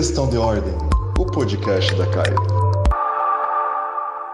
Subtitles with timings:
[0.00, 0.72] Questão de Ordem,
[1.18, 2.34] o podcast da CAI.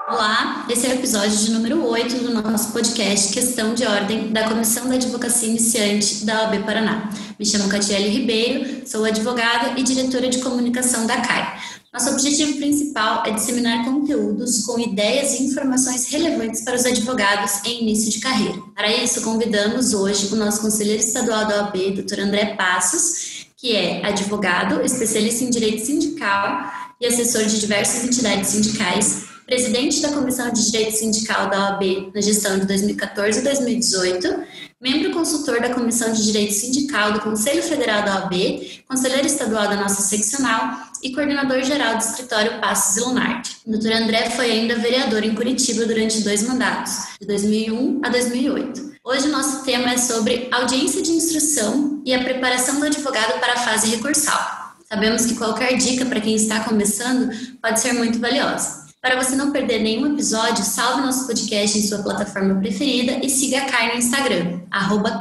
[0.09, 4.49] Olá, esse é o episódio de número 8 do nosso podcast Questão de Ordem da
[4.49, 7.11] Comissão da Advocacia Iniciante da OAB Paraná.
[7.37, 11.59] Me chamo Catiele Ribeiro, sou advogada e diretora de comunicação da CAI.
[11.93, 17.83] Nosso objetivo principal é disseminar conteúdos com ideias e informações relevantes para os advogados em
[17.83, 18.63] início de carreira.
[18.73, 22.21] Para isso, convidamos hoje o nosso conselheiro estadual da OAB, Dr.
[22.21, 23.36] André Passos,
[23.67, 30.13] que é advogado, especialista em direito sindical e assessor de diversas entidades sindicais, presidente da
[30.13, 34.39] Comissão de Direito Sindical da OAB na gestão de 2014 e 2018,
[34.81, 39.75] membro consultor da Comissão de Direito Sindical do Conselho Federal da OAB, conselheiro estadual da
[39.75, 43.57] nossa seccional e coordenador geral do escritório Passos e Lunardi.
[43.67, 43.93] O Dr.
[43.95, 48.96] André foi ainda vereador em Curitiba durante dois mandatos, de 2001 a 2008.
[49.09, 53.53] Hoje o nosso tema é sobre audiência de instrução e a preparação do advogado para
[53.53, 54.75] a fase recursal.
[54.89, 57.31] Sabemos que qualquer dica para quem está começando
[57.63, 58.85] pode ser muito valiosa.
[59.01, 63.59] Para você não perder nenhum episódio, salve nosso podcast em sua plataforma preferida e siga
[63.59, 65.21] a Kai no Instagram, arroba.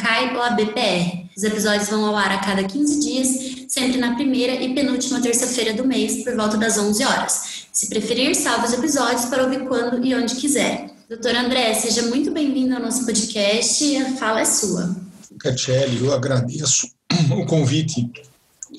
[1.38, 5.76] Os episódios vão ao ar a cada 15 dias, sempre na primeira e penúltima terça-feira
[5.76, 7.68] do mês, por volta das 11 horas.
[7.72, 10.95] Se preferir, salve os episódios para ouvir quando e onde quiser.
[11.08, 13.96] Doutor André, seja muito bem-vindo ao nosso podcast.
[13.98, 14.96] A fala é sua.
[15.40, 16.88] Catiele, eu agradeço
[17.30, 18.12] o convite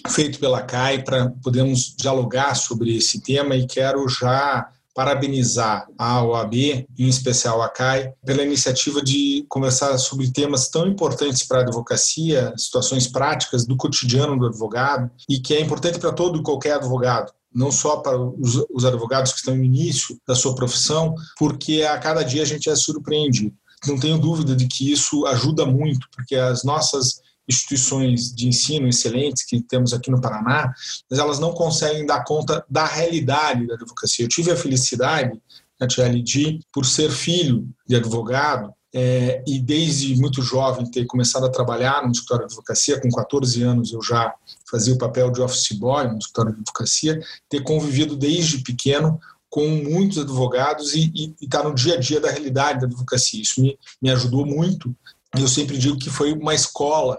[0.09, 6.55] feito pela CAI para podermos dialogar sobre esse tema e quero já parabenizar a OAB,
[6.99, 12.53] em especial a CAI, pela iniciativa de conversar sobre temas tão importantes para a advocacia,
[12.57, 17.31] situações práticas do cotidiano do advogado, e que é importante para todo e qualquer advogado
[17.57, 21.99] não só para os, os, advogados que estão no início da sua profissão, porque a
[21.99, 23.57] cada dia a gente é surpreendido.
[23.87, 29.45] Não tenho dúvida de que isso ajuda muito, porque as nossas instituições de ensino excelentes
[29.45, 30.71] que temos aqui no Paraná,
[31.11, 34.25] mas elas não conseguem dar conta da realidade da advocacia.
[34.25, 35.41] Eu tive a felicidade,
[35.81, 41.51] Natiele, de, por ser filho de advogado, é, e desde muito jovem ter começado a
[41.51, 44.35] trabalhar no escritório de advocacia, com 14 anos eu já
[44.71, 49.67] fazia o papel de office boy no escritório de advocacia, ter convivido desde pequeno com
[49.69, 53.41] muitos advogados e estar tá no dia a dia da realidade da advocacia.
[53.41, 54.95] Isso me, me ajudou muito
[55.35, 57.19] eu sempre digo que foi uma escola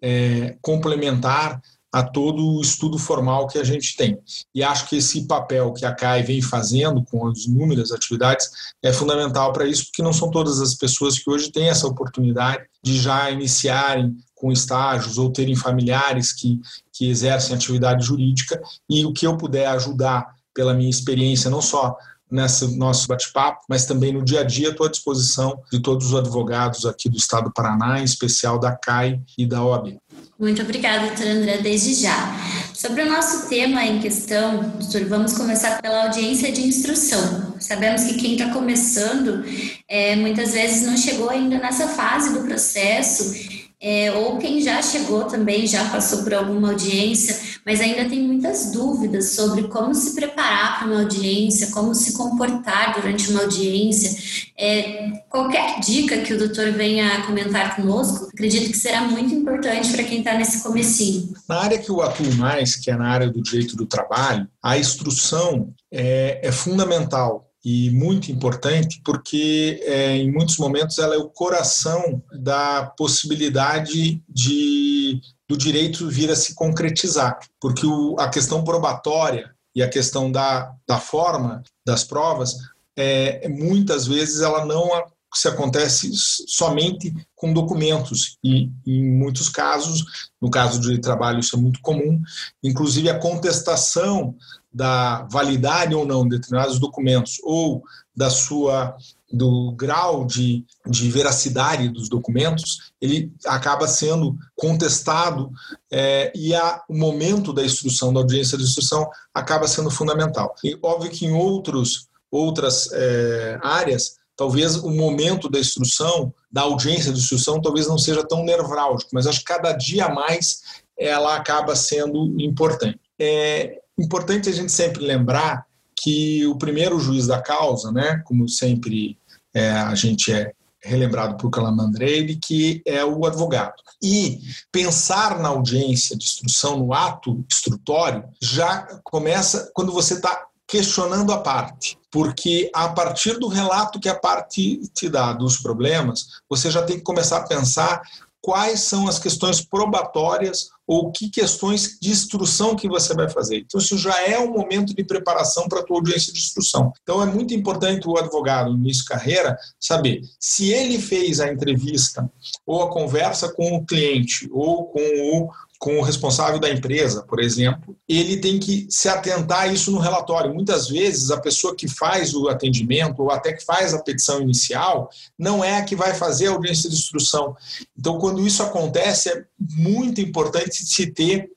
[0.00, 1.60] é, complementar
[1.92, 4.18] a todo o estudo formal que a gente tem.
[4.54, 8.50] E acho que esse papel que a CAI vem fazendo com as inúmeras atividades
[8.82, 12.64] é fundamental para isso, porque não são todas as pessoas que hoje têm essa oportunidade
[12.82, 16.60] de já iniciarem com estágios ou terem familiares que,
[16.92, 21.96] que exercem atividade jurídica e o que eu puder ajudar pela minha experiência, não só
[22.30, 26.14] nesse nosso bate-papo, mas também no dia a dia estou à disposição de todos os
[26.14, 29.96] advogados aqui do Estado do Paraná, em especial da CAI e da OAB.
[30.38, 32.36] Muito obrigada, doutor André, desde já.
[32.74, 37.54] Sobre o nosso tema em questão, doutor, vamos começar pela audiência de instrução.
[37.58, 39.44] Sabemos que quem está começando
[39.88, 45.24] é, muitas vezes não chegou ainda nessa fase do processo é, ou quem já chegou
[45.24, 50.78] também, já passou por alguma audiência, mas ainda tem muitas dúvidas sobre como se preparar
[50.78, 54.16] para uma audiência, como se comportar durante uma audiência.
[54.56, 60.04] É, qualquer dica que o doutor venha comentar conosco, acredito que será muito importante para
[60.04, 61.34] quem está nesse comecinho.
[61.46, 64.78] Na área que eu atuo mais, que é na área do direito do trabalho, a
[64.78, 71.28] instrução é, é fundamental e muito importante porque é, em muitos momentos ela é o
[71.28, 79.52] coração da possibilidade de do direito vir a se concretizar, porque o, a questão probatória
[79.74, 82.54] e a questão da, da forma das provas
[82.96, 84.88] é, muitas vezes ela não
[85.34, 88.38] se acontece somente com documentos.
[88.42, 90.04] E em muitos casos,
[90.40, 92.20] no caso de trabalho isso é muito comum,
[92.62, 94.34] inclusive a contestação
[94.76, 97.82] da validade ou não de determinados documentos ou
[98.14, 98.94] da sua
[99.32, 105.50] do grau de, de veracidade dos documentos, ele acaba sendo contestado
[105.90, 110.54] é, e a, o momento da instrução, da audiência de instrução, acaba sendo fundamental.
[110.62, 117.12] E óbvio que em outros, outras é, áreas, talvez o momento da instrução, da audiência
[117.12, 120.60] de instrução, talvez não seja tão nevrálgico, mas acho que cada dia mais
[120.98, 123.00] ela acaba sendo importante.
[123.18, 125.66] É, Importante a gente sempre lembrar
[125.98, 129.18] que o primeiro juiz da causa, né, como sempre
[129.54, 130.52] é, a gente é
[130.82, 133.74] relembrado por Calamandrei, que é o advogado.
[134.02, 134.40] E
[134.70, 141.38] pensar na audiência de instrução, no ato instrutório, já começa quando você está questionando a
[141.38, 146.82] parte, porque a partir do relato que a parte te dá dos problemas, você já
[146.82, 148.02] tem que começar a pensar
[148.40, 153.58] quais são as questões probatórias ou que questões de instrução que você vai fazer.
[153.58, 156.92] Então, isso já é um momento de preparação para a tua audiência de instrução.
[157.02, 161.50] Então, é muito importante o advogado, no início de carreira, saber se ele fez a
[161.50, 162.30] entrevista
[162.64, 167.40] ou a conversa com o cliente ou com o com o responsável da empresa, por
[167.40, 170.54] exemplo, ele tem que se atentar a isso no relatório.
[170.54, 175.10] Muitas vezes, a pessoa que faz o atendimento ou até que faz a petição inicial
[175.38, 177.56] não é a que vai fazer a audiência de instrução.
[177.98, 181.50] Então, quando isso acontece, é muito importante se ter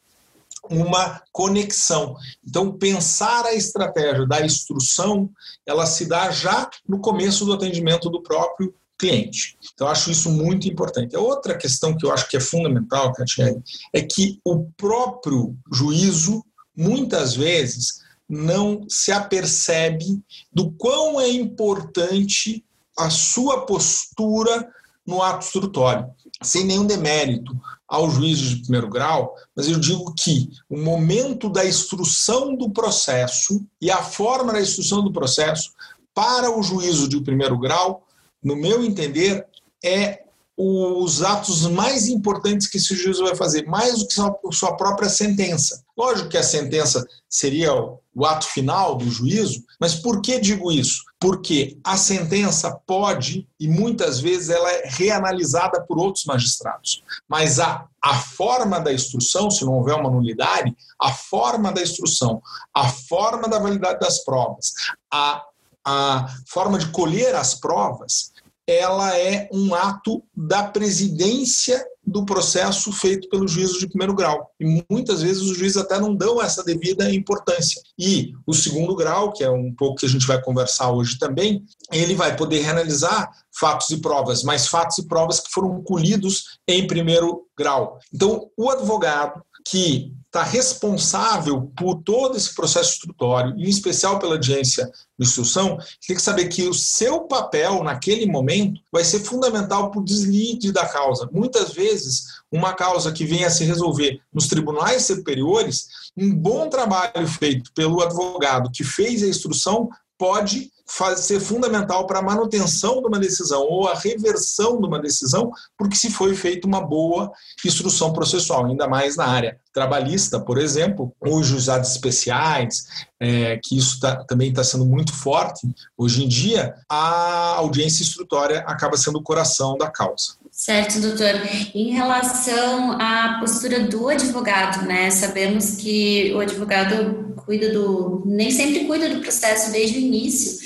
[0.69, 2.16] uma conexão.
[2.45, 5.30] Então, pensar a estratégia da instrução,
[5.66, 9.57] ela se dá já no começo do atendimento do próprio cliente.
[9.74, 11.16] Então, acho isso muito importante.
[11.16, 13.63] A outra questão que eu acho que é fundamental, Catiele,
[13.94, 16.44] é que o próprio juízo,
[16.75, 20.22] muitas vezes, não se apercebe
[20.54, 22.63] do quão é importante
[22.98, 24.69] a sua postura
[25.07, 26.07] no ato instrutório,
[26.44, 31.66] sem nenhum demérito ao juiz de primeiro grau, mas eu digo que o momento da
[31.66, 35.72] instrução do processo e a forma da instrução do processo
[36.13, 38.06] para o juízo de primeiro grau
[38.44, 39.45] no meu entender,
[39.83, 40.24] é
[40.62, 45.81] os atos mais importantes que esse juiz vai fazer, mais do que sua própria sentença.
[45.97, 51.03] Lógico que a sentença seria o ato final do juízo, mas por que digo isso?
[51.18, 57.85] Porque a sentença pode, e muitas vezes ela é reanalisada por outros magistrados, mas a,
[58.03, 62.42] a forma da instrução, se não houver uma nulidade, a forma da instrução,
[62.74, 64.74] a forma da validade das provas,
[65.09, 65.42] a
[65.89, 68.31] a forma de colher as provas,
[68.68, 74.51] ela é um ato da presidência do processo feito pelo juízo de primeiro grau.
[74.59, 77.81] E muitas vezes os juízes até não dão essa devida importância.
[77.97, 81.63] E o segundo grau, que é um pouco que a gente vai conversar hoje também,
[81.91, 86.86] ele vai poder reanalisar fatos e provas, mas fatos e provas que foram colhidos em
[86.88, 88.00] primeiro grau.
[88.13, 94.86] Então, o advogado que está responsável por todo esse processo instrutório, em especial pela audiência
[95.18, 95.77] de instrução,
[96.07, 100.71] tem que saber que o seu papel naquele momento vai ser fundamental para o deslide
[100.71, 101.27] da causa.
[101.31, 107.27] Muitas vezes, uma causa que venha a se resolver nos tribunais superiores, um bom trabalho
[107.27, 110.71] feito pelo advogado que fez a instrução pode
[111.18, 115.95] ser fundamental para a manutenção de uma decisão ou a reversão de uma decisão, porque
[115.95, 117.31] se foi feita uma boa
[117.63, 122.86] instrução processual, ainda mais na área trabalhista, por exemplo, ou juizados especiais,
[123.19, 128.59] é, que isso tá, também está sendo muito forte hoje em dia, a audiência instrutória
[128.62, 130.39] acaba sendo o coração da causa.
[130.51, 131.39] Certo, doutor.
[131.74, 135.09] Em relação à postura do advogado, né?
[135.09, 140.60] Sabemos que o advogado cuida do, nem sempre cuida do processo desde o início,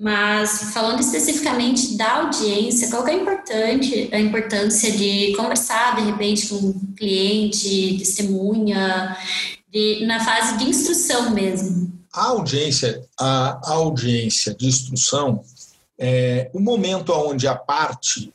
[0.00, 6.54] mas falando especificamente da audiência, qual é importante, a importância de conversar de repente com
[6.54, 9.14] o cliente, testemunha,
[9.70, 11.92] de, na fase de instrução mesmo?
[12.10, 15.42] A audiência, a audiência de instrução
[15.98, 18.32] é o momento onde a parte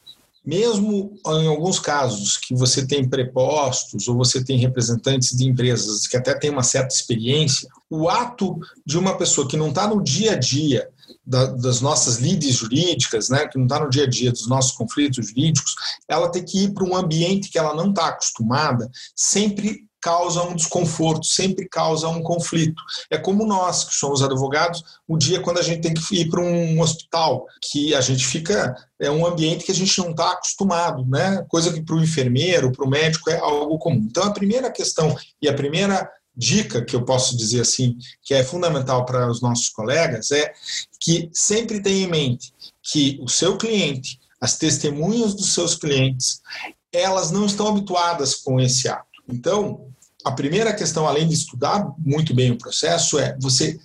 [0.48, 6.16] mesmo em alguns casos que você tem prepostos ou você tem representantes de empresas que
[6.16, 10.32] até têm uma certa experiência, o ato de uma pessoa que não está no dia
[10.32, 10.88] a dia
[11.26, 14.72] da, das nossas lides jurídicas, né, que não está no dia a dia dos nossos
[14.72, 15.76] conflitos jurídicos,
[16.08, 20.56] ela tem que ir para um ambiente que ela não está acostumada, sempre causa um
[20.56, 22.81] desconforto, sempre causa um conflito.
[23.09, 26.40] É como nós, que somos advogados, o dia quando a gente tem que ir para
[26.40, 31.06] um hospital, que a gente fica, é um ambiente que a gente não está acostumado,
[31.06, 31.45] né?
[31.49, 34.07] Coisa que para o enfermeiro, para o médico é algo comum.
[34.09, 38.45] Então, a primeira questão e a primeira dica que eu posso dizer assim, que é
[38.45, 40.54] fundamental para os nossos colegas, é
[41.02, 46.40] que sempre tenha em mente que o seu cliente, as testemunhas dos seus clientes,
[46.94, 49.06] elas não estão habituadas com esse ato.
[49.28, 49.87] Então,
[50.28, 53.80] a primeira questão, além de estudar muito bem o processo, é você,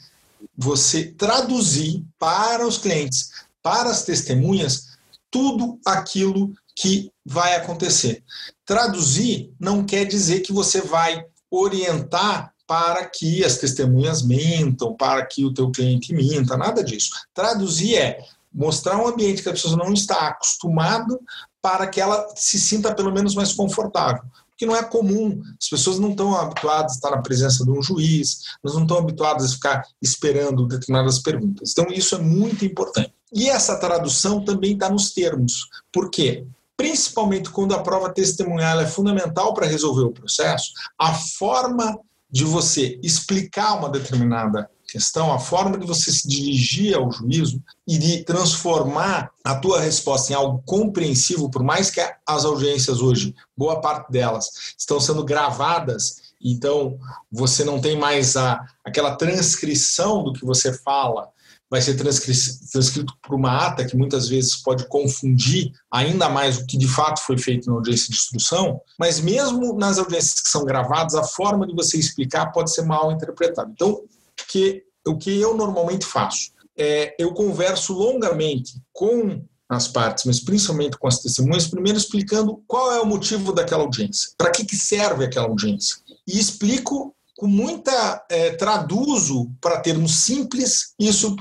[0.56, 3.30] você traduzir para os clientes,
[3.62, 4.88] para as testemunhas,
[5.30, 8.24] tudo aquilo que vai acontecer.
[8.66, 15.44] Traduzir não quer dizer que você vai orientar para que as testemunhas mintam, para que
[15.44, 17.10] o teu cliente minta, nada disso.
[17.32, 18.18] Traduzir é
[18.52, 21.18] mostrar um ambiente que a pessoa não está acostumada
[21.60, 24.24] para que ela se sinta pelo menos mais confortável
[24.62, 25.42] que não é comum.
[25.60, 28.96] As pessoas não estão habituadas a estar na presença de um juiz, elas não estão
[28.96, 31.72] habituadas a ficar esperando determinadas perguntas.
[31.72, 33.12] Então, isso é muito importante.
[33.32, 35.68] E essa tradução também está nos termos.
[35.92, 36.46] Por quê?
[36.76, 41.98] Principalmente quando a prova testemunhal é fundamental para resolver o processo, a forma
[42.32, 47.96] de você explicar uma determinada questão, a forma de você se dirigir ao juízo e
[47.98, 53.80] de transformar a tua resposta em algo compreensivo, por mais que as audiências hoje, boa
[53.80, 56.98] parte delas, estão sendo gravadas, então
[57.30, 61.28] você não tem mais a, aquela transcrição do que você fala,
[61.72, 66.76] vai ser transcrito por uma ata que muitas vezes pode confundir ainda mais o que
[66.76, 71.14] de fato foi feito na audiência de instrução, mas mesmo nas audiências que são gravadas,
[71.14, 73.70] a forma de você explicar pode ser mal interpretada.
[73.72, 74.02] Então,
[74.50, 80.98] que o que eu normalmente faço é eu converso longamente com as partes, mas principalmente
[80.98, 85.24] com as testemunhas, primeiro explicando qual é o motivo daquela audiência, para que, que serve
[85.24, 85.96] aquela audiência.
[86.28, 88.24] E explico com muita.
[88.28, 91.34] É, traduzo para termos simples isso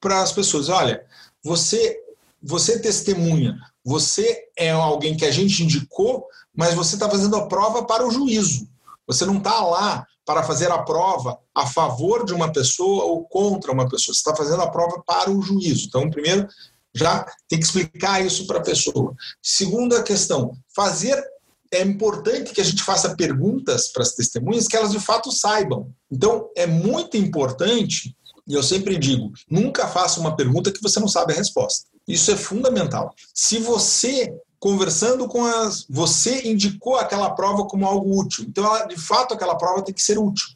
[0.00, 0.68] para as pessoas.
[0.68, 1.06] Olha,
[1.40, 2.00] você,
[2.42, 7.84] você testemunha, você é alguém que a gente indicou, mas você está fazendo a prova
[7.84, 8.68] para o juízo.
[9.06, 13.70] Você não está lá para fazer a prova a favor de uma pessoa ou contra
[13.70, 14.12] uma pessoa.
[14.12, 15.86] Você está fazendo a prova para o juízo.
[15.86, 16.48] Então, primeiro,
[16.92, 19.14] já tem que explicar isso para a pessoa.
[19.40, 21.24] Segunda questão, fazer
[21.72, 25.90] é importante que a gente faça perguntas para as testemunhas que elas de fato saibam.
[26.10, 31.08] Então, é muito importante, e eu sempre digo, nunca faça uma pergunta que você não
[31.08, 31.86] sabe a resposta.
[32.06, 33.12] Isso é fundamental.
[33.34, 35.86] Se você conversando com as.
[35.88, 38.44] Você indicou aquela prova como algo útil.
[38.48, 40.46] Então, ela, de fato, aquela prova tem que ser útil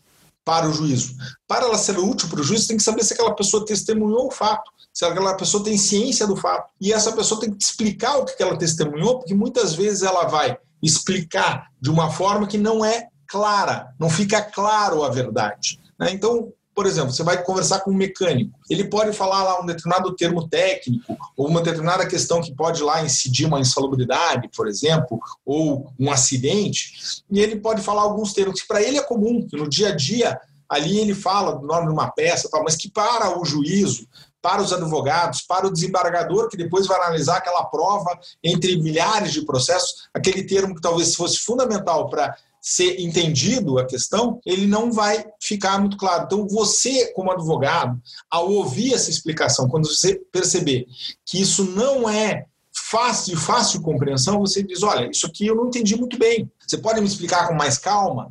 [0.44, 1.14] para o juízo.
[1.46, 4.30] Para ela ser útil para o juízo, tem que saber se aquela pessoa testemunhou o
[4.30, 6.72] fato, se aquela pessoa tem ciência do fato.
[6.80, 10.58] E essa pessoa tem que explicar o que ela testemunhou, porque muitas vezes ela vai
[10.82, 15.78] explicar de uma forma que não é clara, não fica claro a verdade.
[15.98, 16.10] Né?
[16.10, 20.14] Então, por exemplo, você vai conversar com um mecânico, ele pode falar lá um determinado
[20.14, 25.92] termo técnico, ou uma determinada questão que pode lá incidir uma insalubridade, por exemplo, ou
[25.98, 29.68] um acidente, e ele pode falar alguns termos que para ele é comum, que no
[29.68, 33.44] dia a dia ali ele fala do nome de uma peça, mas que para o
[33.44, 34.06] juízo,
[34.42, 39.44] para os advogados, para o desembargador, que depois vai analisar aquela prova entre milhares de
[39.44, 45.24] processos, aquele termo que talvez fosse fundamental para ser entendido a questão, ele não vai
[45.40, 46.24] ficar muito claro.
[46.24, 47.98] Então, você, como advogado,
[48.30, 50.86] ao ouvir essa explicação, quando você perceber
[51.24, 55.96] que isso não é fácil, fácil compreensão, você diz: olha, isso aqui eu não entendi
[55.96, 56.50] muito bem.
[56.66, 58.30] Você pode me explicar com mais calma?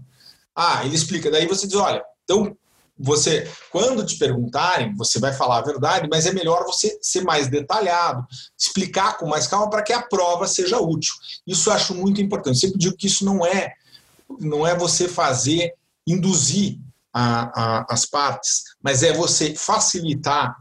[0.56, 1.32] Ah, ele explica.
[1.32, 2.56] Daí você diz: olha, então
[3.00, 7.48] você, quando te perguntarem, você vai falar a verdade, mas é melhor você ser mais
[7.48, 8.25] detalhado,
[8.60, 11.13] explicar com mais calma para que a prova seja útil.
[11.48, 12.56] Isso eu acho muito importante.
[12.56, 13.74] Eu sempre digo que isso não é
[14.39, 15.74] não é você fazer,
[16.06, 16.77] induzir
[17.12, 20.56] a, a, as partes, mas é você facilitar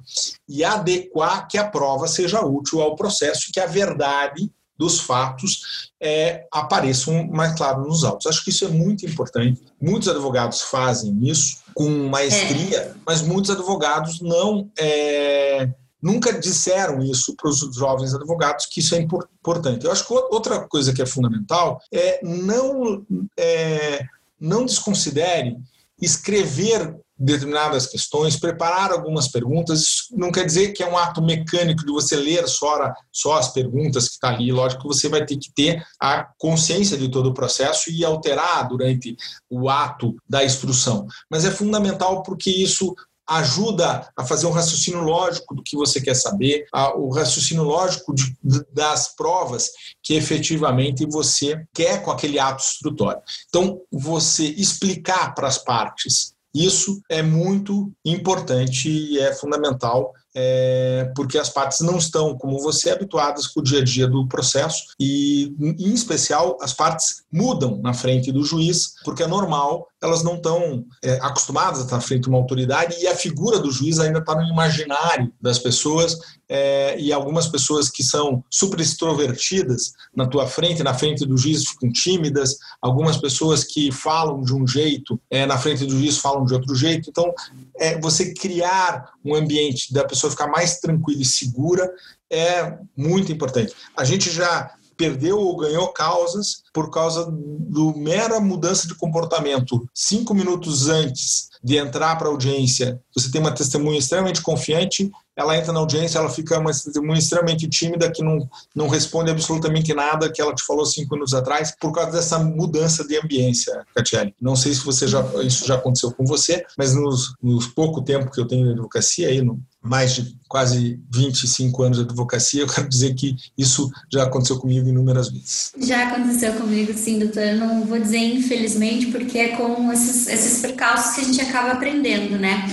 [0.49, 5.91] e adequar que a prova seja útil ao processo e que a verdade dos fatos
[6.01, 8.27] é, apareçam mais claro nos autos.
[8.27, 9.61] Acho que isso é muito importante.
[9.81, 12.95] Muitos advogados fazem isso com maestria, é.
[13.05, 15.69] mas muitos advogados não é,
[16.01, 19.85] nunca disseram isso para os jovens advogados, que isso é importante.
[19.85, 23.05] Eu acho que outra coisa que é fundamental é não,
[23.37, 24.07] é,
[24.41, 25.57] não desconsidere
[26.01, 29.81] escrever determinadas questões, preparar algumas perguntas.
[29.81, 33.53] Isso não quer dizer que é um ato mecânico de você ler só, só as
[33.53, 34.53] perguntas que está ali.
[34.53, 38.69] Lógico que você vai ter que ter a consciência de todo o processo e alterar
[38.69, 39.17] durante
[39.51, 41.07] o ato da instrução.
[41.31, 42.95] Mas é fundamental porque isso
[43.29, 48.15] ajuda a fazer um raciocínio lógico do que você quer saber, a, o raciocínio lógico
[48.15, 48.35] de,
[48.73, 49.71] das provas
[50.03, 53.21] que efetivamente você quer com aquele ato instrutório.
[53.49, 61.37] Então, você explicar para as partes isso é muito importante e é fundamental é, porque
[61.37, 65.53] as partes não estão, como você, habituadas com o dia a dia do processo e,
[65.59, 70.85] em especial, as partes mudam na frente do juiz, porque é normal, elas não estão
[71.03, 74.35] é, acostumadas a estar frente de uma autoridade e a figura do juiz ainda está
[74.35, 76.17] no imaginário das pessoas
[76.49, 81.69] é, e algumas pessoas que são super extrovertidas na tua frente, na frente do juiz
[81.69, 86.45] ficam tímidas, algumas pessoas que falam de um jeito, é, na frente do juiz falam
[86.45, 87.35] de outro jeito, então
[87.77, 91.91] é, você criar um ambiente da pessoa ficar mais tranquila e segura
[92.31, 93.75] é muito importante.
[93.97, 99.89] A gente já perdeu ou ganhou causas por causa do mera mudança de comportamento.
[99.95, 105.57] Cinco minutos antes de entrar para a audiência, você tem uma testemunha extremamente confiante, ela
[105.57, 110.31] entra na audiência, ela fica uma testemunha extremamente tímida, que não, não responde absolutamente nada
[110.31, 114.35] que ela te falou cinco minutos atrás, por causa dessa mudança de ambiência, Catiele.
[114.41, 118.31] Não sei se você já, isso já aconteceu com você, mas nos, nos pouco tempo
[118.31, 122.67] que eu tenho de advocacia, aí, no mais de quase 25 anos de advocacia, eu
[122.67, 125.73] quero dizer que isso já aconteceu comigo inúmeras vezes.
[125.79, 127.43] Já aconteceu comigo, sim, doutor.
[127.43, 131.73] Eu não vou dizer infelizmente, porque é com esses, esses percalços que a gente acaba
[131.73, 132.67] aprendendo, né?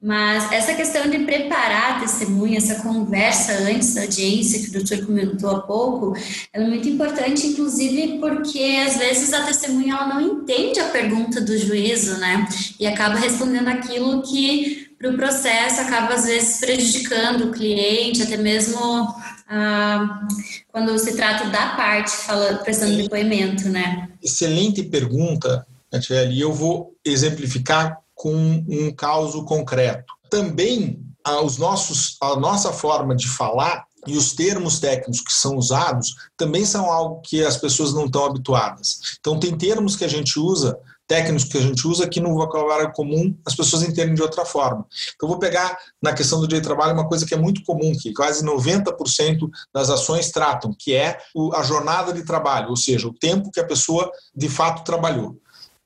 [0.00, 5.06] Mas essa questão de preparar a testemunha, essa conversa antes da audiência, que o doutor
[5.06, 6.14] comentou há pouco,
[6.52, 11.56] é muito importante, inclusive porque às vezes a testemunha ela não entende a pergunta do
[11.56, 12.46] juízo, né?
[12.78, 18.38] E acaba respondendo aquilo que para o processo acaba às vezes prejudicando o cliente, até
[18.38, 18.78] mesmo
[19.48, 20.26] ah,
[20.68, 24.08] quando se trata da parte fala, prestando depoimento, né?
[24.22, 28.34] Excelente pergunta, Natiele, e eu vou exemplificar com
[28.66, 30.14] um caso concreto.
[30.30, 30.98] Também
[31.44, 36.64] os nossos, a nossa forma de falar e os termos técnicos que são usados também
[36.64, 39.16] são algo que as pessoas não estão habituadas.
[39.18, 42.92] Então, tem termos que a gente usa técnicos que a gente usa que no vocabulário
[42.92, 44.86] comum as pessoas entendem de outra forma.
[45.14, 47.92] Então, vou pegar na questão do direito de trabalho uma coisa que é muito comum,
[48.00, 51.18] que quase 90% das ações tratam, que é
[51.54, 55.36] a jornada de trabalho, ou seja, o tempo que a pessoa de fato trabalhou.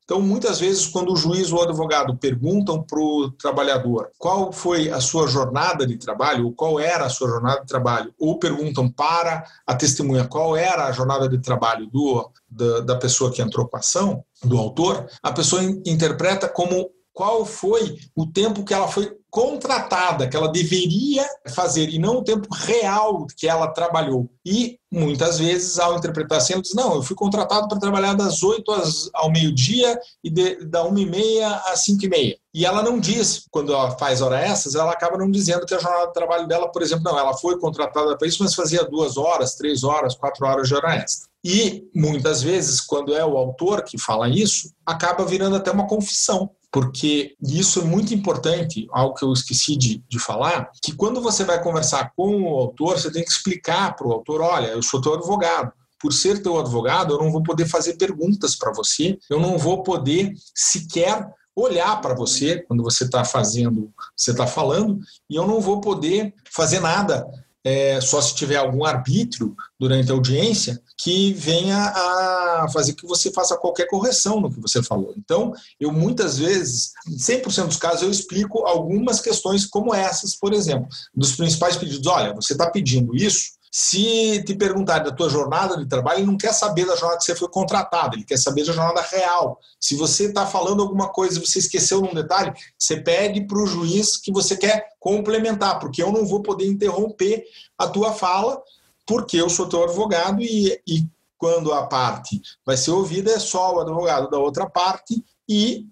[0.09, 4.89] Então, muitas vezes, quando o juiz ou o advogado perguntam para o trabalhador qual foi
[4.89, 8.91] a sua jornada de trabalho, ou qual era a sua jornada de trabalho, ou perguntam
[8.91, 13.69] para a testemunha qual era a jornada de trabalho do, da, da pessoa que entrou
[13.69, 18.89] com a ação, do autor, a pessoa interpreta como qual foi o tempo que ela
[18.89, 24.29] foi contratada, que ela deveria fazer, e não o tempo real que ela trabalhou.
[24.45, 28.43] E muitas vezes, ao interpretar assim, ela diz: Não, eu fui contratado para trabalhar das
[28.43, 32.39] 8 às, ao meio-dia e de, da 1 e meia às 5 e meia.
[32.55, 35.79] E ela não diz, quando ela faz hora essas, ela acaba não dizendo que a
[35.79, 39.17] jornada de trabalho dela, por exemplo, não, ela foi contratada para isso, mas fazia duas
[39.17, 41.29] horas, três horas, quatro horas de hora extra.
[41.45, 46.51] E muitas vezes, quando é o autor que fala isso, acaba virando até uma confissão
[46.71, 51.45] porque isso é muito importante, algo que eu esqueci de, de falar, que quando você
[51.45, 55.01] vai conversar com o autor, você tem que explicar para o autor, olha, eu sou
[55.01, 59.41] teu advogado, por ser teu advogado, eu não vou poder fazer perguntas para você, eu
[59.41, 65.35] não vou poder sequer olhar para você quando você está fazendo, você está falando, e
[65.35, 67.27] eu não vou poder fazer nada
[67.65, 73.31] é, só se tiver algum arbítrio durante a audiência que venha a fazer que você
[73.31, 75.15] faça qualquer correção no que você falou.
[75.17, 80.53] Então, eu muitas vezes, em 100% dos casos, eu explico algumas questões como essas, por
[80.53, 82.07] exemplo, dos principais pedidos.
[82.07, 86.37] Olha, você está pedindo isso, se te perguntar da tua jornada de trabalho, ele não
[86.37, 89.59] quer saber da jornada que você foi contratado, ele quer saber da jornada real.
[89.79, 94.17] Se você está falando alguma coisa você esqueceu num detalhe, você pede para o juiz
[94.17, 97.45] que você quer complementar, porque eu não vou poder interromper
[97.77, 98.61] a tua fala,
[99.07, 103.77] porque eu sou teu advogado e, e quando a parte vai ser ouvida é só
[103.77, 105.87] o advogado da outra parte e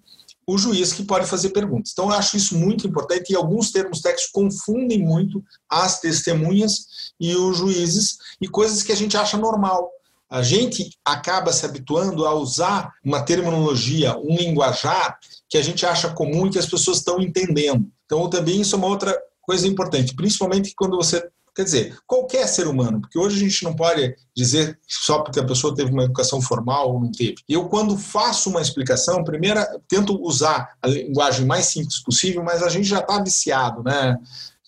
[0.47, 1.91] o juiz que pode fazer perguntas.
[1.91, 7.35] Então, eu acho isso muito importante e alguns termos técnicos confundem muito as testemunhas e
[7.35, 9.91] os juízes e coisas que a gente acha normal.
[10.29, 16.13] A gente acaba se habituando a usar uma terminologia, um linguajar que a gente acha
[16.13, 17.85] comum e que as pessoas estão entendendo.
[18.05, 22.67] Então, também isso é uma outra coisa importante, principalmente quando você Quer dizer, qualquer ser
[22.67, 26.39] humano, porque hoje a gente não pode dizer só porque a pessoa teve uma educação
[26.39, 27.37] formal ou não teve.
[27.49, 32.69] Eu, quando faço uma explicação, primeiro tento usar a linguagem mais simples possível, mas a
[32.69, 34.15] gente já está viciado, né,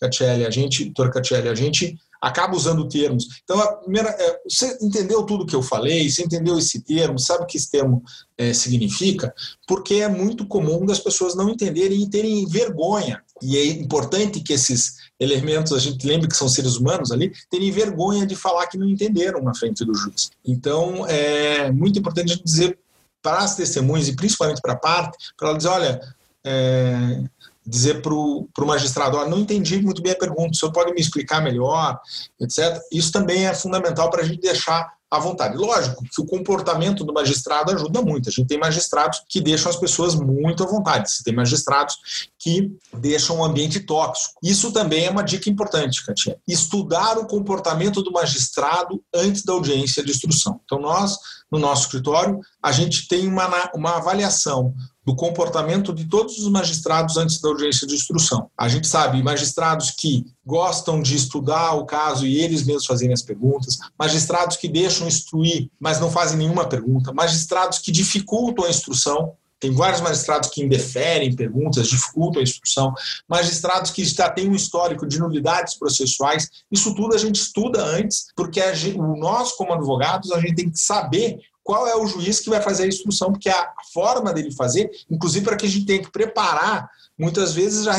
[0.01, 0.47] Catiele?
[0.47, 3.39] A gente, doutor Catiele, a gente acaba usando termos.
[3.43, 7.45] Então, primeira, é, você entendeu tudo que eu falei, você entendeu esse termo, sabe o
[7.45, 8.01] que esse termo
[8.35, 9.31] é, significa?
[9.67, 13.21] Porque é muito comum das pessoas não entenderem e terem vergonha.
[13.43, 17.71] E é importante que esses elementos, a gente lembre que são seres humanos ali, terem
[17.71, 20.31] vergonha de falar que não entenderam na frente do juiz.
[20.45, 22.79] Então, é muito importante dizer
[23.21, 26.01] para as testemunhas e principalmente para a parte, para ela dizer, olha,
[26.43, 27.21] é,
[27.65, 31.01] dizer para o magistrado, olha, não entendi muito bem a pergunta, o senhor pode me
[31.01, 31.99] explicar melhor,
[32.39, 32.81] etc.
[32.91, 35.57] Isso também é fundamental para a gente deixar à vontade.
[35.57, 38.29] Lógico que o comportamento do magistrado ajuda muito.
[38.29, 41.11] A gente tem magistrados que deixam as pessoas muito à vontade.
[41.11, 44.39] Você tem magistrados que deixam o ambiente tóxico.
[44.43, 46.37] Isso também é uma dica importante, Katia.
[46.47, 50.59] Estudar o comportamento do magistrado antes da audiência de instrução.
[50.63, 51.17] Então, nós,
[51.51, 54.75] no nosso escritório, a gente tem uma, uma avaliação
[55.09, 58.47] do comportamento de todos os magistrados antes da audiência de instrução.
[58.55, 63.23] A gente sabe magistrados que gostam de estudar o caso e eles mesmos fazerem as
[63.23, 69.33] perguntas, magistrados que deixam instruir, mas não fazem nenhuma pergunta, magistrados que dificultam a instrução,
[69.59, 72.93] tem vários magistrados que indeferem perguntas, dificultam a instrução,
[73.27, 76.47] magistrados que já têm um histórico de nulidades processuais.
[76.71, 80.79] Isso tudo a gente estuda antes, porque gente, nós, como advogados, a gente tem que
[80.79, 84.89] saber qual é o juiz que vai fazer a instrução, porque a forma dele fazer,
[85.07, 87.93] inclusive para que a gente tenha que preparar, muitas vezes já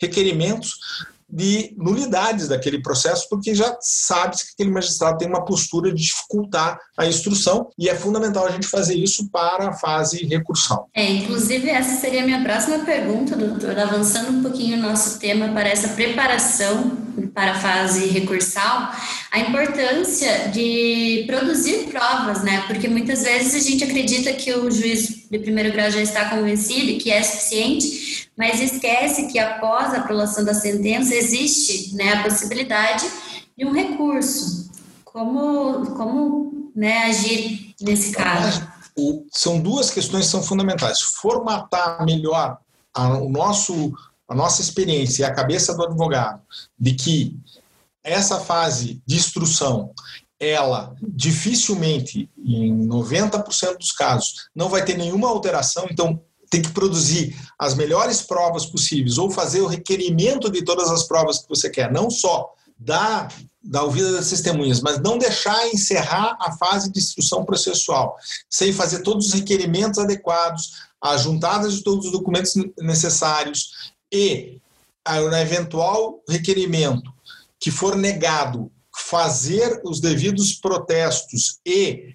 [0.00, 0.78] requerimentos
[1.28, 6.80] de nulidades daquele processo, porque já sabe que aquele magistrado tem uma postura de dificultar
[6.96, 10.88] a instrução e é fundamental a gente fazer isso para a fase recursal.
[10.94, 15.48] É, inclusive essa seria a minha próxima pergunta, doutor, avançando um pouquinho o nosso tema
[15.48, 17.05] para essa preparação
[17.36, 18.90] para a fase recursal,
[19.30, 22.64] a importância de produzir provas, né?
[22.66, 26.98] Porque muitas vezes a gente acredita que o juiz de primeiro grau já está convencido
[26.98, 33.06] que é suficiente, mas esquece que após a aprovação da sentença existe né, a possibilidade
[33.54, 34.70] de um recurso.
[35.04, 38.66] Como, como né, agir nesse caso?
[39.30, 41.02] São duas questões que são fundamentais.
[41.02, 42.56] Formatar melhor
[42.96, 43.92] o nosso,
[44.28, 46.42] a nossa experiência e a cabeça do advogado
[46.78, 47.38] de que
[48.02, 49.92] essa fase de instrução
[50.38, 57.34] ela dificilmente, em 90% dos casos, não vai ter nenhuma alteração, então tem que produzir
[57.58, 61.90] as melhores provas possíveis ou fazer o requerimento de todas as provas que você quer,
[61.90, 63.28] não só da,
[63.62, 68.16] da ouvida das testemunhas, mas não deixar encerrar a fase de instrução processual,
[68.48, 74.60] sem fazer todos os requerimentos adequados, a juntada de todos os documentos necessários e,
[75.08, 77.12] no eventual requerimento
[77.58, 82.14] que for negado, fazer os devidos protestos e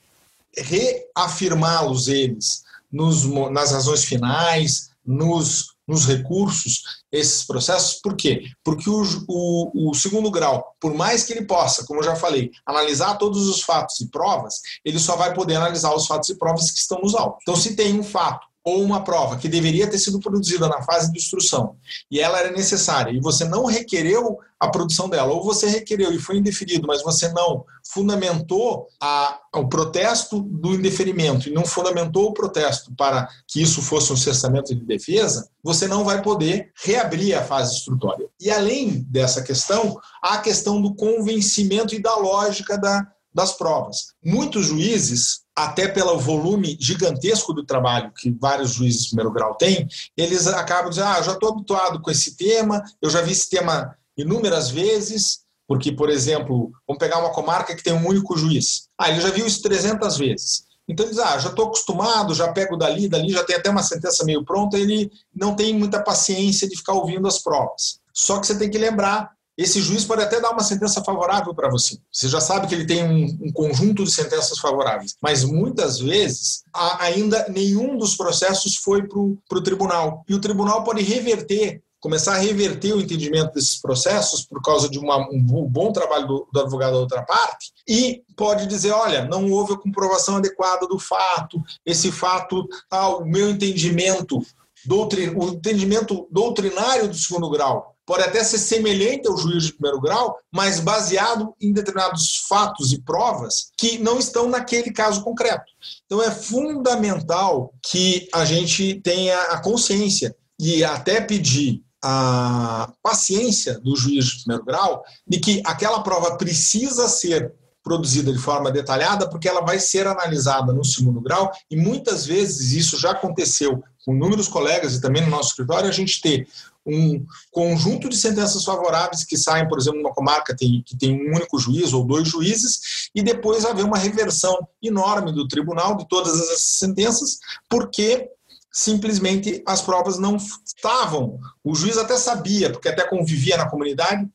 [0.57, 7.99] reafirmá-los eles nos, nas razões finais, nos, nos recursos, esses processos.
[8.01, 8.43] Por quê?
[8.63, 12.51] Porque o, o, o, segundo grau, por mais que ele possa, como eu já falei,
[12.65, 16.71] analisar todos os fatos e provas, ele só vai poder analisar os fatos e provas
[16.71, 17.39] que estão nos autos.
[17.41, 21.11] Então, se tem um fato ou uma prova que deveria ter sido produzida na fase
[21.11, 21.75] de instrução
[22.09, 26.19] e ela era necessária e você não requereu a produção dela, ou você requereu e
[26.19, 32.33] foi indeferido, mas você não fundamentou a, o protesto do indeferimento e não fundamentou o
[32.33, 37.43] protesto para que isso fosse um cessamento de defesa, você não vai poder reabrir a
[37.43, 38.27] fase instrutória.
[38.39, 44.13] E além dessa questão, há a questão do convencimento e da lógica da, das provas.
[44.23, 49.87] Muitos juízes, até pelo volume gigantesco do trabalho que vários juízes de primeiro grau têm,
[50.15, 53.95] eles acabam dizendo: ah, já estou habituado com esse tema, eu já vi esse tema
[54.17, 58.87] inúmeras vezes, porque, por exemplo, vamos pegar uma comarca que tem um único juiz.
[58.97, 60.63] Ah, ele já viu isso 300 vezes.
[60.87, 63.83] Então ele diz: ah, já estou acostumado, já pego dali, dali, já tem até uma
[63.83, 67.99] sentença meio pronta, ele não tem muita paciência de ficar ouvindo as provas.
[68.13, 71.69] Só que você tem que lembrar esse juiz pode até dar uma sentença favorável para
[71.69, 71.97] você.
[72.11, 76.63] Você já sabe que ele tem um, um conjunto de sentenças favoráveis, mas muitas vezes
[76.99, 80.23] ainda nenhum dos processos foi para o tribunal.
[80.27, 84.97] E o tribunal pode reverter começar a reverter o entendimento desses processos por causa de
[84.97, 89.51] uma, um bom trabalho do, do, advogado da outra parte e pode dizer, olha, não
[89.51, 94.43] houve a comprovação adequada do fato, esse fato, ah, o meu entendimento,
[94.83, 100.01] doutrin, o entendimento doutrinário do segundo grau pode até ser semelhante ao juiz de primeiro
[100.01, 105.71] grau, mas baseado em determinados fatos e provas que não estão naquele caso concreto.
[106.05, 113.95] Então é fundamental que a gente tenha a consciência e até pedir a paciência do
[113.95, 119.47] juiz de primeiro grau de que aquela prova precisa ser produzida de forma detalhada, porque
[119.47, 124.47] ela vai ser analisada no segundo grau, e muitas vezes isso já aconteceu com inúmeros
[124.47, 126.47] colegas e também no nosso escritório, a gente ter
[126.85, 131.35] um conjunto de sentenças favoráveis que saem, por exemplo, numa comarca tem, que tem um
[131.35, 136.39] único juiz ou dois juízes, e depois haver uma reversão enorme do tribunal de todas
[136.39, 137.37] essas sentenças,
[137.69, 138.29] porque
[138.71, 141.39] simplesmente as provas não estavam.
[141.63, 144.27] O juiz até sabia, porque até convivia na comunidade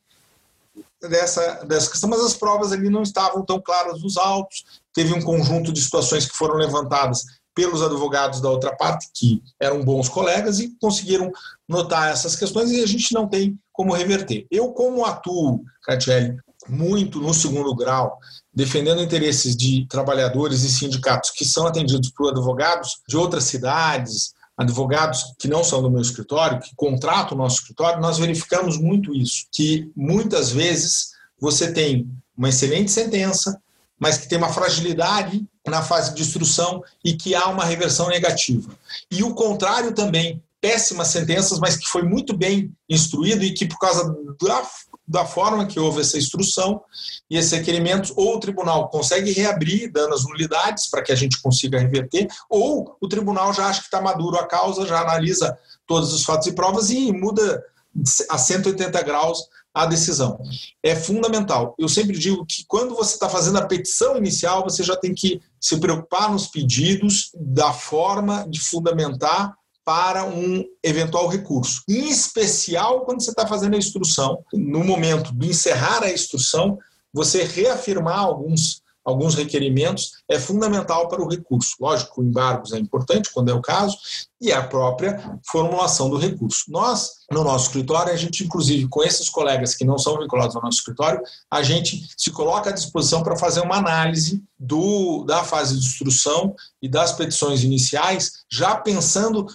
[1.01, 4.63] dessa, dessa questão, mas as provas ali não estavam tão claras nos autos.
[4.93, 7.25] Teve um conjunto de situações que foram levantadas
[7.57, 11.31] pelos advogados da outra parte, que eram bons colegas e conseguiram
[11.67, 14.45] notar essas questões e a gente não tem como reverter.
[14.51, 16.37] Eu, como atuo, Catiele,
[16.69, 18.19] muito no segundo grau,
[18.53, 25.33] defendendo interesses de trabalhadores e sindicatos que são atendidos por advogados de outras cidades, advogados
[25.39, 29.47] que não são do meu escritório, que contratam o nosso escritório, nós verificamos muito isso,
[29.51, 31.07] que muitas vezes
[31.41, 33.59] você tem uma excelente sentença,
[33.99, 38.71] mas que tem uma fragilidade na fase de instrução e que há uma reversão negativa.
[39.11, 43.77] E o contrário também, péssimas sentenças, mas que foi muito bem instruído e que por
[43.77, 44.67] causa da,
[45.07, 46.81] da forma que houve essa instrução
[47.29, 51.41] e esses requerimentos, ou o tribunal consegue reabrir, dando as nulidades para que a gente
[51.41, 56.13] consiga reverter, ou o tribunal já acha que está maduro a causa, já analisa todos
[56.13, 57.63] os fatos e provas e muda
[58.29, 60.39] a 180 graus a decisão.
[60.81, 61.75] É fundamental.
[61.77, 65.39] Eu sempre digo que quando você está fazendo a petição inicial, você já tem que
[65.61, 69.53] se preocupar nos pedidos, da forma de fundamentar
[69.85, 71.83] para um eventual recurso.
[71.87, 76.79] Em especial quando você está fazendo a instrução, no momento de encerrar a instrução,
[77.13, 81.77] você reafirmar alguns alguns requerimentos, é fundamental para o recurso.
[81.79, 83.97] Lógico, embargos é importante quando é o caso,
[84.39, 86.65] e a própria formulação do recurso.
[86.67, 90.61] Nós, no nosso escritório, a gente, inclusive, com esses colegas que não são vinculados ao
[90.61, 95.79] nosso escritório, a gente se coloca à disposição para fazer uma análise do, da fase
[95.79, 99.47] de instrução e das petições iniciais, já pensando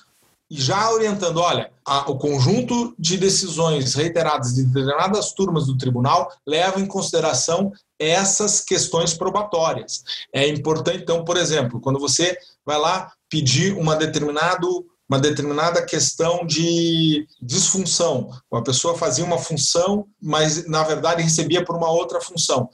[0.52, 6.30] e já orientando, olha, a, o conjunto de decisões reiteradas de determinadas turmas do tribunal
[6.46, 10.02] leva em consideração essas questões probatórias.
[10.30, 12.36] É importante, então, por exemplo, quando você
[12.66, 18.30] vai lá pedir uma determinado uma determinada questão de disfunção.
[18.50, 22.70] Uma pessoa fazia uma função, mas na verdade recebia por uma outra função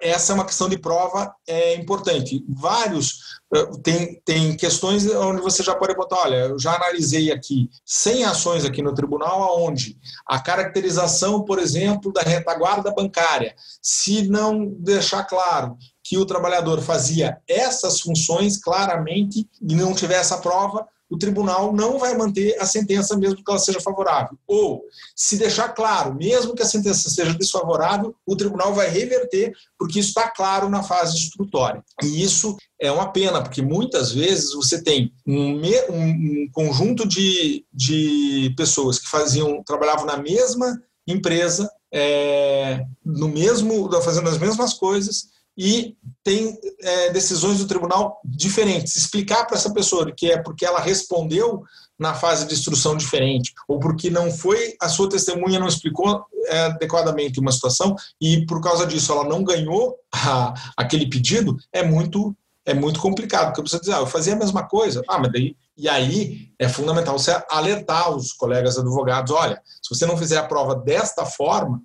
[0.00, 2.44] essa é uma questão de prova é importante.
[2.48, 7.68] Vários eh, tem, tem questões onde você já pode botar, olha, eu já analisei aqui
[7.84, 14.66] 100 ações aqui no tribunal aonde a caracterização, por exemplo, da retaguarda bancária, se não
[14.78, 21.18] deixar claro que o trabalhador fazia essas funções claramente e não tiver essa prova, o
[21.18, 24.38] tribunal não vai manter a sentença mesmo que ela seja favorável.
[24.46, 24.82] Ou,
[25.14, 30.08] se deixar claro, mesmo que a sentença seja desfavorável, o tribunal vai reverter, porque isso
[30.08, 31.84] está claro na fase instrutória.
[32.02, 38.54] E isso é uma pena, porque muitas vezes você tem um, um conjunto de, de
[38.56, 45.96] pessoas que faziam, trabalhavam na mesma empresa, é, no mesmo, fazendo as mesmas coisas, e
[46.24, 48.96] tem é, decisões do tribunal diferentes.
[48.96, 51.62] Explicar para essa pessoa que é porque ela respondeu
[51.98, 56.62] na fase de instrução diferente, ou porque não foi, a sua testemunha não explicou é,
[56.62, 62.34] adequadamente uma situação e por causa disso ela não ganhou a, aquele pedido, é muito
[62.64, 65.56] é muito complicado, porque você diz, ah, eu fazia a mesma coisa, ah, mas daí
[65.76, 70.46] e aí é fundamental você alertar os colegas advogados, olha, se você não fizer a
[70.46, 71.82] prova desta forma,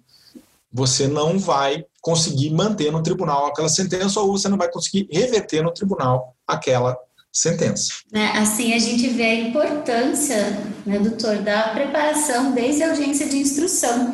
[0.72, 5.62] você não vai conseguir manter no tribunal aquela sentença ou você não vai conseguir reverter
[5.62, 6.98] no tribunal aquela
[7.34, 7.90] sentença.
[8.14, 13.36] É, assim a gente vê a importância, né, doutor, da preparação desde a audiência de
[13.36, 14.14] instrução,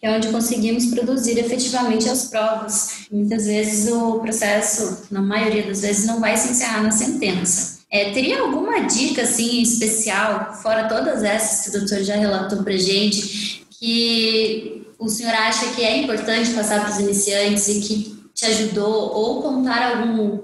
[0.00, 3.06] que é onde conseguimos produzir efetivamente as provas.
[3.12, 7.80] Muitas vezes o processo, na maioria das vezes, não vai se encerrar na sentença.
[7.90, 12.78] É, teria alguma dica assim especial, fora todas essas que o doutor já relatou para
[12.78, 18.46] gente, que o senhor acha que é importante passar para os iniciantes e que te
[18.46, 20.40] ajudou, ou contar algum,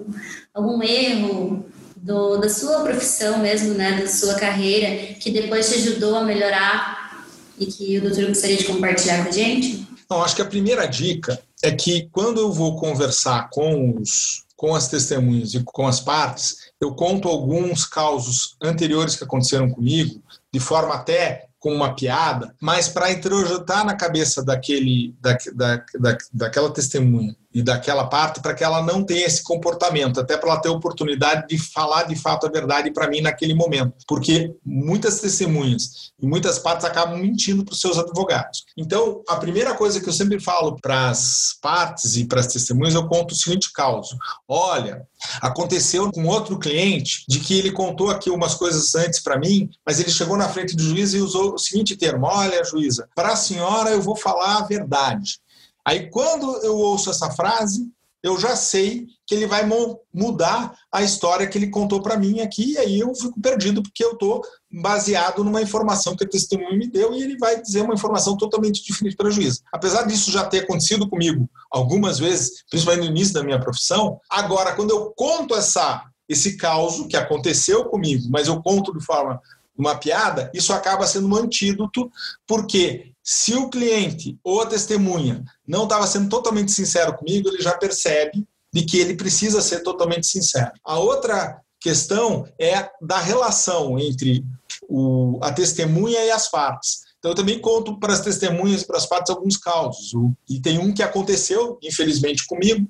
[0.55, 6.17] algum erro do, da sua profissão mesmo, né, da sua carreira, que depois te ajudou
[6.17, 7.27] a melhorar
[7.59, 9.87] e que o doutor gostaria de compartilhar com a gente?
[10.11, 14.77] Não, acho que a primeira dica é que quando eu vou conversar com os com
[14.77, 20.61] as testemunhas e com as partes, eu conto alguns causos anteriores que aconteceram comigo, de
[20.61, 26.73] forma até com uma piada, mas para introjetar na cabeça daquele, da, da, da, daquela
[26.73, 30.69] testemunha e daquela parte para que ela não tenha esse comportamento, até para ela ter
[30.69, 36.27] oportunidade de falar de fato a verdade para mim naquele momento, porque muitas testemunhas e
[36.27, 38.65] muitas partes acabam mentindo para os seus advogados.
[38.77, 42.95] Então, a primeira coisa que eu sempre falo para as partes e para as testemunhas,
[42.95, 44.17] eu conto o seguinte caso:
[44.49, 45.07] olha,
[45.41, 50.01] aconteceu com outro cliente de que ele contou aqui umas coisas antes para mim, mas
[50.01, 53.37] ele chegou na frente do juiz e usou o seguinte termo: olha, juíza, para a
[53.37, 55.41] senhora eu vou falar a verdade.
[55.85, 57.91] Aí, quando eu ouço essa frase,
[58.23, 59.69] eu já sei que ele vai
[60.15, 64.05] mudar a história que ele contou para mim aqui, e aí eu fico perdido, porque
[64.05, 67.95] eu estou baseado numa informação que a testemunha me deu, e ele vai dizer uma
[67.95, 69.61] informação totalmente diferente para a juíza.
[69.73, 74.75] Apesar disso já ter acontecido comigo algumas vezes, principalmente no início da minha profissão, agora,
[74.75, 79.41] quando eu conto essa, esse caso que aconteceu comigo, mas eu conto de forma
[79.77, 82.11] uma piada, isso acaba sendo um antídoto,
[82.47, 87.77] porque se o cliente ou a testemunha não estava sendo totalmente sincero comigo, ele já
[87.77, 90.73] percebe de que ele precisa ser totalmente sincero.
[90.85, 94.45] A outra questão é da relação entre
[94.89, 97.03] o, a testemunha e as partes.
[97.19, 100.13] Então, eu também conto para as testemunhas e para as partes alguns casos.
[100.49, 102.89] E tem um que aconteceu, infelizmente, comigo,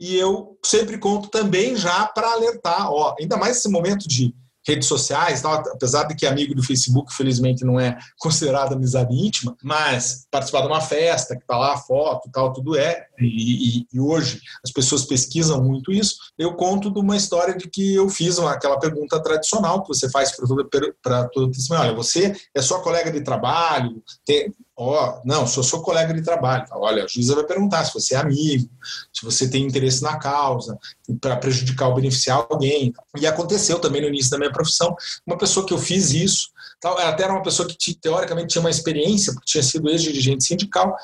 [0.00, 4.34] e eu sempre conto também já para alertar, ó, ainda mais nesse momento de
[4.66, 9.56] redes sociais, tal, apesar de que amigo do Facebook, felizmente, não é considerado amizade íntima,
[9.62, 13.86] mas participar de uma festa, que está lá a foto, tal, tudo é, e, e,
[13.92, 18.08] e, hoje as pessoas pesquisam muito isso, eu conto de uma história de que eu
[18.08, 20.64] fiz uma, aquela pergunta tradicional que você faz para toda,
[21.02, 25.62] para toda testemunha, olha, você é sua colega de trabalho, tem, Ó, oh, não, sou
[25.62, 26.66] seu colega de trabalho.
[26.72, 28.68] Olha, a juíza vai perguntar se você é amigo,
[29.12, 30.76] se você tem interesse na causa,
[31.20, 32.92] para prejudicar ou beneficiar alguém.
[33.16, 36.48] E aconteceu também no início da minha profissão, uma pessoa que eu fiz isso,
[36.80, 40.96] tal, até era uma pessoa que teoricamente tinha uma experiência, porque tinha sido ex-dirigente sindical,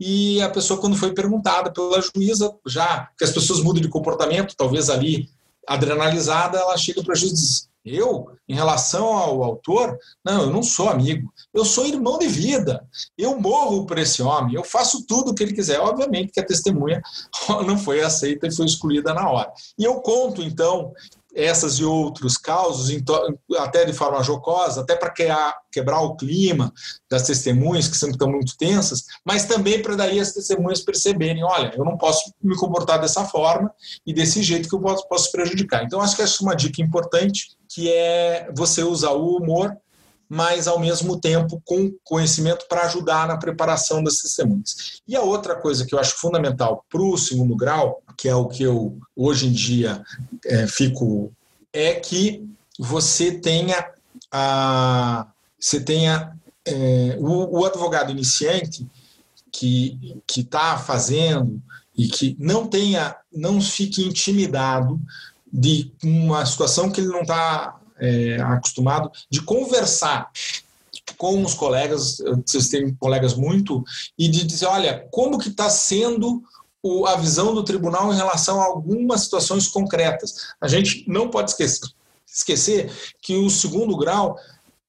[0.00, 4.56] e a pessoa, quando foi perguntada pela juíza, já que as pessoas mudam de comportamento,
[4.56, 5.28] talvez ali
[5.68, 10.50] adrenalizada, ela chega para a juíza e diz: Eu, em relação ao autor, não, eu
[10.50, 12.86] não sou amigo, eu sou irmão de vida,
[13.18, 15.80] eu morro por esse homem, eu faço tudo o que ele quiser.
[15.80, 17.02] Obviamente que a testemunha
[17.66, 19.52] não foi aceita e foi excluída na hora.
[19.78, 20.92] E eu conto, então,
[21.34, 22.94] essas e outros causos,
[23.58, 25.12] até de forma jocosa, até para
[25.70, 26.72] quebrar o clima
[27.10, 31.72] das testemunhas, que sempre estão muito tensas, mas também para daí as testemunhas perceberem, olha,
[31.76, 33.72] eu não posso me comportar dessa forma
[34.06, 35.84] e desse jeito que eu posso, posso prejudicar.
[35.84, 39.74] Então, acho que essa é uma dica importante, que é você usar o humor,
[40.28, 45.02] mas ao mesmo tempo com conhecimento para ajudar na preparação das testemunhas.
[45.06, 48.46] E a outra coisa que eu acho fundamental para o segundo grau, que é o
[48.46, 50.00] que eu hoje em dia
[50.46, 51.32] é, fico,
[51.72, 53.84] é que você tenha
[54.30, 55.26] a,
[55.58, 56.32] você tenha
[56.64, 58.86] é, o, o, advogado iniciante
[59.50, 61.60] que que está fazendo
[61.98, 65.00] e que não tenha, não fique intimidado
[65.52, 70.30] de uma situação que ele não está é, acostumado de conversar
[71.18, 73.84] com os colegas, vocês têm colegas muito,
[74.16, 76.42] e de dizer, olha, como que está sendo
[76.82, 80.34] o, a visão do tribunal em relação a algumas situações concretas.
[80.60, 81.88] A gente não pode esquecer,
[82.26, 84.36] esquecer que o segundo grau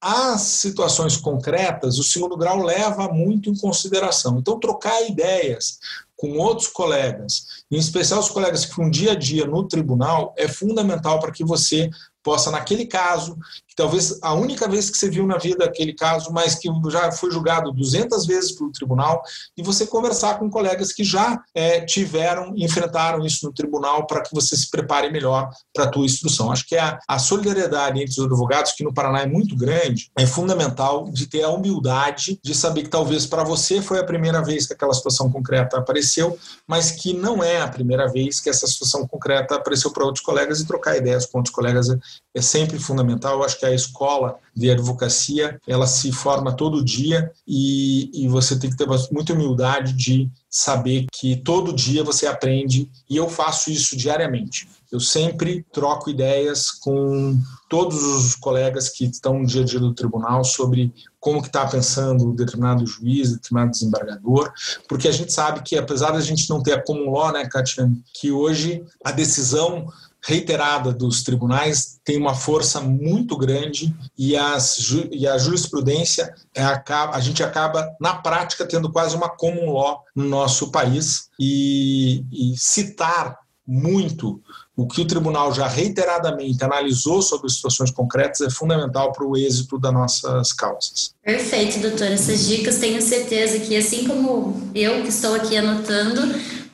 [0.06, 4.38] as situações concretas, o segundo grau leva muito em consideração.
[4.38, 5.78] Então, trocar ideias
[6.14, 10.46] com outros colegas, em especial os colegas que ficam dia a dia no tribunal, é
[10.46, 11.88] fundamental para que você
[12.22, 13.34] possa, naquele caso,
[13.74, 17.10] que talvez a única vez que você viu na vida aquele caso, mas que já
[17.10, 19.22] foi julgado 200 vezes pelo tribunal,
[19.56, 24.32] e você conversar com colegas que já é, tiveram, enfrentaram isso no tribunal, para que
[24.32, 26.52] você se prepare melhor para a tua instrução.
[26.52, 30.26] Acho que a, a solidariedade entre os advogados, que no Paraná é muito grande, é
[30.26, 34.66] fundamental de ter a humildade de saber que talvez para você foi a primeira vez
[34.66, 39.06] que aquela situação concreta apareceu, mas que não é a primeira vez que essa situação
[39.06, 41.98] concreta apareceu para outros colegas e trocar ideias com outros colegas é,
[42.36, 43.34] é sempre fundamental.
[43.34, 48.58] Eu acho que a escola de advocacia ela se forma todo dia e, e você
[48.58, 53.70] tem que ter muita humildade de saber que todo dia você aprende e eu faço
[53.70, 54.68] isso diariamente.
[54.92, 57.36] Eu sempre troco ideias com
[57.68, 61.66] todos os colegas que estão no dia a dia do tribunal sobre como que está
[61.66, 64.52] pensando determinado juiz, determinado desembargador,
[64.88, 67.90] porque a gente sabe que apesar da gente não ter a common law, né, Katia,
[68.12, 69.88] que hoje a decisão
[70.26, 74.78] reiterada dos tribunais tem uma força muito grande e, as,
[75.12, 80.24] e a jurisprudência é, a gente acaba, na prática, tendo quase uma common law no
[80.24, 84.40] nosso país e, e citar muito
[84.76, 89.78] o que o tribunal já reiteradamente analisou sobre situações concretas é fundamental para o êxito
[89.78, 91.14] das nossas causas.
[91.22, 92.08] Perfeito, doutor.
[92.08, 96.22] Essas dicas tenho certeza que, assim como eu que estou aqui anotando,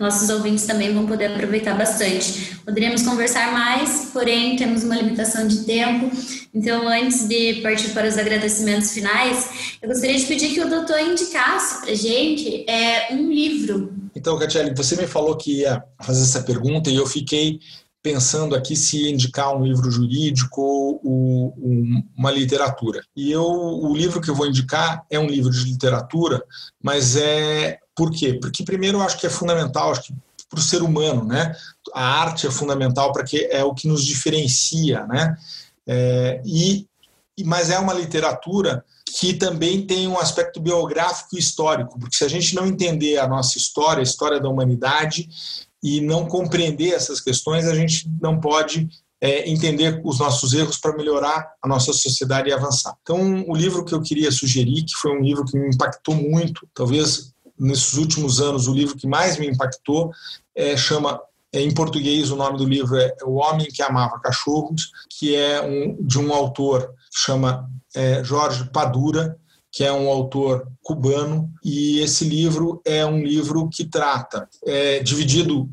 [0.01, 2.57] nossos ouvintes também vão poder aproveitar bastante.
[2.65, 6.11] Poderíamos conversar mais, porém temos uma limitação de tempo.
[6.55, 10.99] Então, antes de partir para os agradecimentos finais, eu gostaria de pedir que o doutor
[11.01, 13.93] indicasse para gente é, um livro.
[14.17, 17.61] Então, Catiele, você me falou que ia fazer essa pergunta e eu fiquei
[18.03, 21.55] pensando aqui se indicar um livro jurídico ou
[22.17, 23.03] uma literatura.
[23.15, 26.43] E eu, o livro que eu vou indicar é um livro de literatura,
[26.83, 28.39] mas é por quê?
[28.41, 30.15] Porque primeiro eu acho que é fundamental, acho que
[30.49, 31.55] para o ser humano, né?
[31.93, 35.37] A arte é fundamental para que é o que nos diferencia, né?
[35.87, 36.87] É, e
[37.45, 42.29] mas é uma literatura que também tem um aspecto biográfico e histórico, porque se a
[42.29, 45.29] gente não entender a nossa história, a história da humanidade,
[45.83, 48.89] e não compreender essas questões, a gente não pode
[49.21, 52.97] é, entender os nossos erros para melhorar a nossa sociedade e avançar.
[53.03, 56.67] Então, o livro que eu queria sugerir, que foi um livro que me impactou muito,
[56.75, 60.11] talvez nesses últimos anos o livro que mais me impactou,
[60.57, 61.21] é, chama
[61.53, 65.61] é, em português o nome do livro é O Homem que Amava Cachorros, que é
[65.63, 69.37] um, de um autor que chama é, Jorge Padura,
[69.73, 75.69] que é um autor cubano, e esse livro é um livro que trata, é, dividido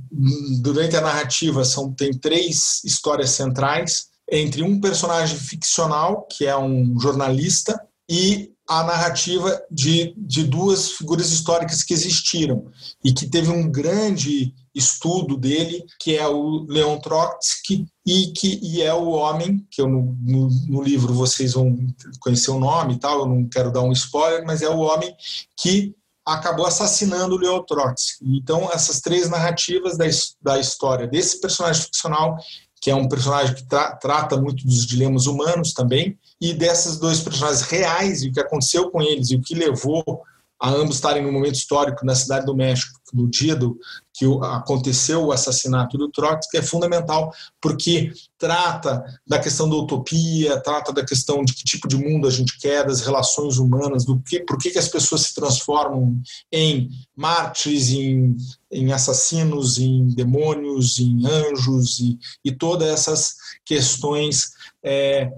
[0.61, 6.99] durante a narrativa, são, tem três histórias centrais, entre um personagem ficcional, que é um
[6.99, 12.69] jornalista, e a narrativa de, de duas figuras históricas que existiram
[13.03, 18.81] e que teve um grande estudo dele, que é o Leon Trotsky, e que e
[18.81, 21.75] é o homem, que eu no, no, no, livro vocês vão
[22.19, 25.15] conhecer o nome e tal, eu não quero dar um spoiler, mas é o homem
[25.59, 28.37] que acabou assassinando o Leon Trotsky.
[28.37, 30.05] Então, essas três narrativas da,
[30.41, 32.37] da história desse personagem ficcional,
[32.81, 37.19] que é um personagem que tra trata muito dos dilemas humanos também, e desses dois
[37.21, 40.03] personagens reais, e o que aconteceu com eles, e o que levou
[40.59, 43.77] a ambos estarem num momento histórico na cidade do México, no dia do
[44.17, 50.91] que aconteceu o assassinato do Trotsky, é fundamental porque trata da questão da utopia, trata
[50.91, 54.39] da questão de que tipo de mundo a gente quer, das relações humanas, do que,
[54.39, 56.19] por que, que as pessoas se transformam
[56.51, 58.35] em mártires, em,
[58.71, 64.51] em assassinos, em demônios, em anjos e, e todas essas questões
[64.83, 65.29] é,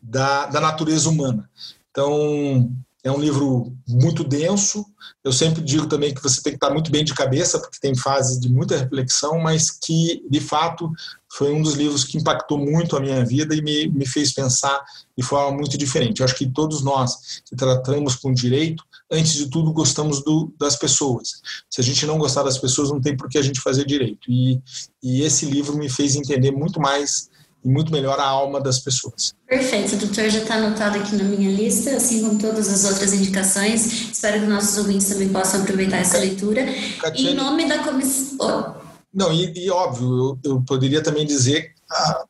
[0.00, 1.50] da, da natureza humana.
[1.90, 2.70] Então,
[3.04, 4.84] é um livro muito denso.
[5.24, 7.96] Eu sempre digo também que você tem que estar muito bem de cabeça, porque tem
[7.96, 10.90] fases de muita reflexão, mas que, de fato,
[11.28, 14.80] foi um dos livros que impactou muito a minha vida e me, me fez pensar
[15.16, 16.20] de forma muito diferente.
[16.20, 20.76] Eu acho que todos nós que tratamos com direito, antes de tudo, gostamos do, das
[20.76, 21.40] pessoas.
[21.68, 24.30] Se a gente não gostar das pessoas, não tem por que a gente fazer direito.
[24.30, 24.60] E,
[25.02, 27.31] e esse livro me fez entender muito mais
[27.64, 29.34] e muito melhor a alma das pessoas.
[29.46, 33.12] Perfeito, o doutor já está anotado aqui na minha lista, assim como todas as outras
[33.12, 34.10] indicações.
[34.10, 36.66] Espero que nossos ouvintes também possam aproveitar essa leitura.
[37.14, 38.36] Em nome da comissão.
[38.78, 38.82] Oh.
[39.14, 41.74] Não, e, e óbvio, eu, eu, poderia também dizer,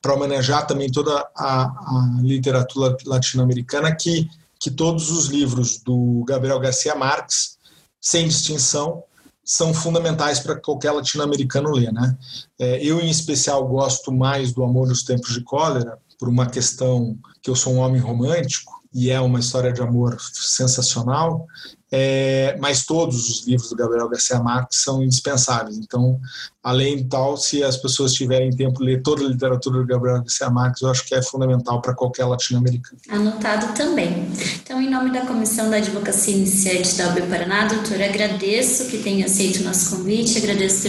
[0.01, 4.29] para homenagear também toda a, a literatura latino-americana, que,
[4.59, 7.57] que todos os livros do Gabriel Garcia Marques,
[8.01, 9.05] sem distinção,
[9.45, 11.93] são fundamentais para qualquer latino-americano ler.
[11.93, 12.17] Né?
[12.59, 17.19] É, eu, em especial, gosto mais do Amor nos Tempos de Cólera, por uma questão
[17.43, 21.47] que eu sou um homem romântico e é uma história de amor sensacional,
[21.95, 25.77] é, mas todos os livros do Gabriel Garcia Marques são indispensáveis.
[25.77, 26.19] Então,
[26.63, 30.21] além de tal, se as pessoas tiverem tempo de ler toda a literatura do Gabriel
[30.21, 32.99] Garcia Marques, eu acho que é fundamental para qualquer latino-americano.
[33.11, 34.27] Anotado também.
[34.63, 39.27] Então, em nome da Comissão da Advocacia Iniciante da UB Paraná, doutor, agradeço que tenha
[39.27, 40.89] aceito o nosso convite, agradeço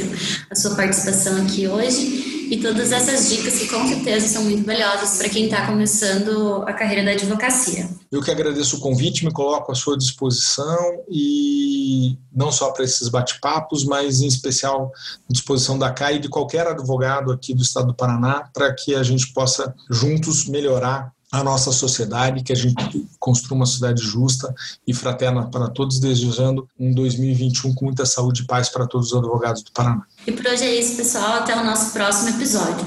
[0.50, 5.18] a sua participação aqui hoje e todas essas dicas que com certeza são muito valiosas
[5.18, 7.90] para quem está começando a carreira da advocacia.
[8.12, 13.10] Eu que agradeço o convite, me coloco à sua disposição e não só para esses
[13.10, 14.92] bate-papos, mas em especial
[15.28, 18.94] à disposição da CAI e de qualquer advogado aqui do estado do Paraná para que
[18.94, 24.54] a gente possa juntos melhorar a nossa sociedade, que a gente construa uma sociedade justa
[24.86, 29.18] e fraterna para todos, desejando um 2021 com muita saúde e paz para todos os
[29.18, 30.04] advogados do Paraná.
[30.28, 31.40] E por hoje é isso, pessoal.
[31.40, 32.86] Até o nosso próximo episódio.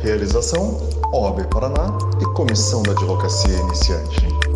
[0.00, 0.80] Realização
[1.12, 4.47] OAB Paraná e Comissão da Advocacia Iniciante.